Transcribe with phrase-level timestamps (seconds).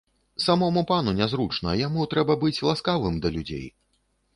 [0.45, 3.67] Самому пану нязручна, яму трэба быць ласкавым да людзей.